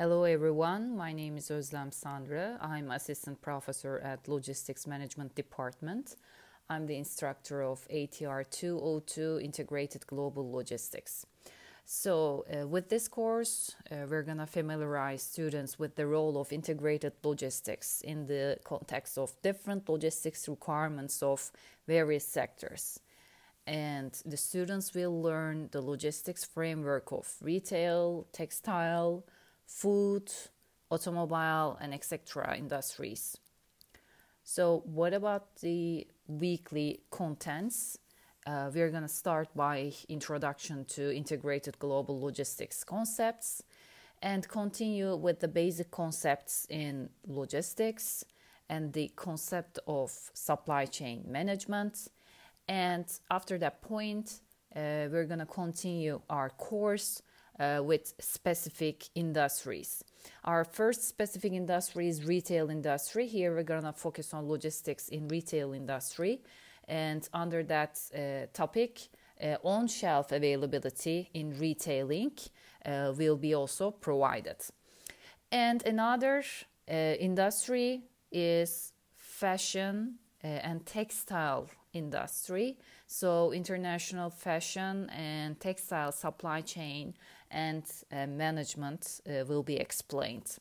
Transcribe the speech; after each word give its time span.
Hello 0.00 0.24
everyone, 0.24 0.96
my 0.96 1.12
name 1.12 1.36
is 1.36 1.50
Özlem 1.50 1.92
Sandra. 1.92 2.56
I'm 2.62 2.90
assistant 2.90 3.42
professor 3.42 3.98
at 3.98 4.26
Logistics 4.28 4.86
Management 4.86 5.34
Department. 5.34 6.16
I'm 6.70 6.86
the 6.86 6.96
instructor 6.96 7.62
of 7.62 7.86
ATR 7.88 8.50
202 8.50 9.40
Integrated 9.42 10.06
Global 10.06 10.50
Logistics. 10.50 11.26
So, 11.84 12.46
uh, 12.48 12.66
with 12.66 12.88
this 12.88 13.08
course, 13.08 13.76
uh, 13.92 14.06
we're 14.08 14.22
going 14.22 14.38
to 14.38 14.46
familiarize 14.46 15.22
students 15.22 15.78
with 15.78 15.96
the 15.96 16.06
role 16.06 16.40
of 16.40 16.50
integrated 16.50 17.12
logistics 17.22 18.00
in 18.00 18.24
the 18.24 18.56
context 18.64 19.18
of 19.18 19.34
different 19.42 19.86
logistics 19.86 20.48
requirements 20.48 21.22
of 21.22 21.52
various 21.86 22.26
sectors. 22.26 23.00
And 23.66 24.18
the 24.24 24.38
students 24.38 24.94
will 24.94 25.20
learn 25.20 25.68
the 25.72 25.82
logistics 25.82 26.42
framework 26.42 27.12
of 27.12 27.36
retail, 27.42 28.26
textile, 28.32 29.24
food, 29.70 30.30
automobile, 30.90 31.78
and 31.80 31.94
etc. 31.94 32.56
industries. 32.58 33.38
So, 34.42 34.82
what 34.84 35.14
about 35.14 35.56
the 35.60 36.06
weekly 36.26 37.00
contents? 37.10 37.98
Uh, 38.46 38.70
we're 38.74 38.90
going 38.90 39.02
to 39.02 39.08
start 39.08 39.48
by 39.54 39.92
introduction 40.08 40.84
to 40.86 41.14
integrated 41.14 41.78
global 41.78 42.20
logistics 42.20 42.82
concepts 42.82 43.62
and 44.22 44.48
continue 44.48 45.14
with 45.14 45.40
the 45.40 45.48
basic 45.48 45.90
concepts 45.90 46.66
in 46.68 47.08
logistics 47.26 48.24
and 48.68 48.92
the 48.92 49.08
concept 49.14 49.78
of 49.86 50.10
supply 50.34 50.84
chain 50.86 51.24
management. 51.28 52.08
And 52.66 53.06
after 53.30 53.58
that 53.58 53.82
point, 53.82 54.40
uh, 54.74 55.08
we're 55.10 55.26
going 55.26 55.40
to 55.40 55.46
continue 55.46 56.20
our 56.28 56.50
course 56.50 57.22
uh, 57.60 57.82
with 57.82 58.14
specific 58.18 59.08
industries. 59.14 60.02
Our 60.44 60.64
first 60.64 61.06
specific 61.06 61.52
industry 61.52 62.08
is 62.08 62.24
retail 62.24 62.70
industry. 62.70 63.26
Here 63.26 63.54
we're 63.54 63.62
going 63.62 63.84
to 63.84 63.92
focus 63.92 64.32
on 64.32 64.48
logistics 64.48 65.08
in 65.08 65.28
retail 65.28 65.72
industry. 65.72 66.40
And 66.88 67.28
under 67.32 67.62
that 67.64 68.00
uh, 68.14 68.46
topic, 68.52 69.08
uh, 69.42 69.56
on 69.62 69.88
shelf 69.88 70.32
availability 70.32 71.30
in 71.34 71.58
retailing 71.58 72.32
uh, 72.84 73.12
will 73.16 73.36
be 73.36 73.54
also 73.54 73.90
provided. 73.90 74.56
And 75.52 75.84
another 75.86 76.42
uh, 76.88 76.94
industry 76.94 78.02
is 78.32 78.92
fashion 79.14 80.18
uh, 80.42 80.46
and 80.46 80.84
textile 80.86 81.68
industry. 81.92 82.78
So, 83.06 83.52
international 83.52 84.30
fashion 84.30 85.10
and 85.10 85.58
textile 85.58 86.12
supply 86.12 86.60
chain 86.60 87.14
and 87.50 87.84
uh, 88.12 88.26
management 88.26 89.20
uh, 89.28 89.44
will 89.46 89.62
be 89.62 89.76
explained. 89.76 90.58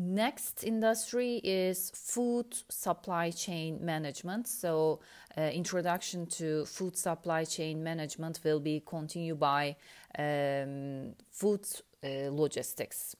Next 0.00 0.62
industry 0.62 1.40
is 1.42 1.90
food 1.90 2.56
supply 2.68 3.32
chain 3.32 3.78
management. 3.84 4.46
So, 4.46 5.00
uh, 5.36 5.42
introduction 5.42 6.26
to 6.26 6.64
food 6.66 6.96
supply 6.96 7.44
chain 7.44 7.82
management 7.82 8.40
will 8.44 8.60
be 8.60 8.80
continued 8.86 9.40
by 9.40 9.74
um, 10.16 11.14
food 11.32 11.66
uh, 12.04 12.30
logistics. 12.30 13.16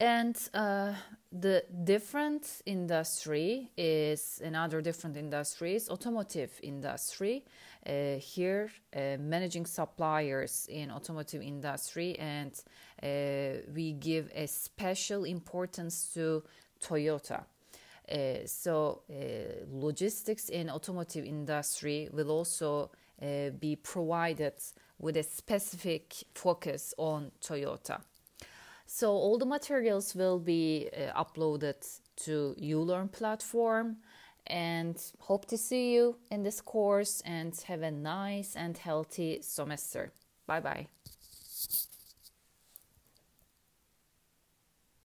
And 0.00 0.38
uh, 0.54 0.92
the 1.32 1.64
different 1.82 2.62
industry 2.66 3.72
is 3.76 4.40
another 4.44 4.80
different 4.80 5.16
industry 5.16 5.74
is 5.74 5.90
automotive 5.90 6.52
industry. 6.62 7.44
Uh, 7.84 8.16
here, 8.18 8.70
uh, 8.94 9.16
managing 9.18 9.66
suppliers 9.66 10.66
in 10.70 10.92
automotive 10.92 11.42
industry, 11.42 12.16
and 12.18 12.52
uh, 13.02 13.60
we 13.74 13.92
give 13.94 14.30
a 14.36 14.46
special 14.46 15.24
importance 15.24 16.12
to 16.14 16.44
Toyota. 16.80 17.42
Uh, 18.10 18.46
so, 18.46 19.02
uh, 19.10 19.64
logistics 19.68 20.48
in 20.48 20.70
automotive 20.70 21.24
industry 21.24 22.08
will 22.12 22.30
also 22.30 22.90
be 23.58 23.74
provided 23.74 24.54
with 25.00 25.16
a 25.16 25.24
specific 25.24 26.14
focus 26.34 26.94
on 26.98 27.32
Toyota. 27.42 28.00
So 28.90 29.12
all 29.12 29.36
the 29.36 29.44
materials 29.44 30.14
will 30.14 30.38
be 30.38 30.88
uh, 30.96 31.22
uploaded 31.22 31.76
to 32.24 32.56
uLearn 32.58 33.12
platform 33.12 33.98
and 34.46 34.96
hope 35.18 35.44
to 35.48 35.58
see 35.58 35.92
you 35.92 36.16
in 36.30 36.42
this 36.42 36.62
course 36.62 37.20
and 37.26 37.54
have 37.66 37.82
a 37.82 37.90
nice 37.90 38.56
and 38.56 38.78
healthy 38.78 39.40
semester. 39.42 40.12
Bye 40.46 40.60
bye. 40.60 40.86